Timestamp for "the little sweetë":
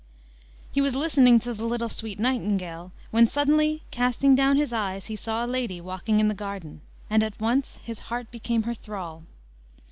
1.53-2.17